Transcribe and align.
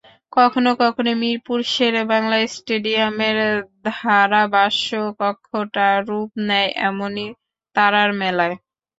কখনো 0.33 0.71
কখনো 0.81 1.11
মিরপুর 1.21 1.59
শেরেবাংলা 1.73 2.37
স্টেডিয়ামের 2.53 3.37
ধারাভাষ্যকক্ষটা 3.89 4.97
রূপ 6.07 6.29
নেয় 6.47 6.69
এমনই 6.87 7.27
তারার 7.75 8.09
মেলায়। 8.21 8.55